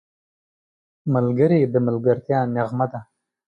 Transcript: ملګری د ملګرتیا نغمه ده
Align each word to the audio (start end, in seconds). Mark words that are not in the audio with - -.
ملګری 1.13 1.59
د 1.73 1.75
ملګرتیا 1.87 2.39
نغمه 2.55 2.85
ده 2.91 2.99